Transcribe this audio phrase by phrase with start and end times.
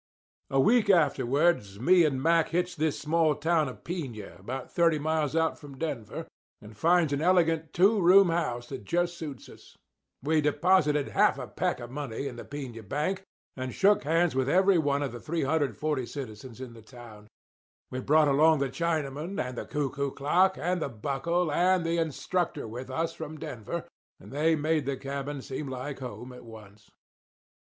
[0.49, 5.35] A week afterwards me and Mack hits this small town of Piña, about thirty miles
[5.35, 6.25] out from Denver,
[6.59, 9.77] and finds an elegant two room house that just suits us.
[10.23, 13.21] We deposited half a peck of money in the Piña bank
[13.55, 17.27] and shook hands with every one of the 340 citizens in the town.
[17.91, 22.89] We brought along the Chinaman and the cuckoo clock and Buckle and the Instructor with
[22.89, 23.85] us from Denver;
[24.19, 26.89] and they made the cabin seem like home at once.